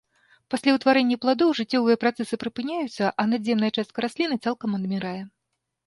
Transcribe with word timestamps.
Пасля 0.53 0.71
ўтварэння 0.77 1.17
пладоў 1.25 1.51
жыццёвыя 1.59 2.01
працэсы 2.05 2.41
прыпыняюцца, 2.47 3.13
а 3.19 3.29
надземная 3.35 3.71
частка 3.79 3.97
расліны 4.11 4.35
цалкам 4.45 4.69
адмірае. 4.85 5.19